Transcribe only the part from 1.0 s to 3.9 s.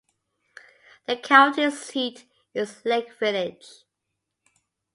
The county seat is Lake Village.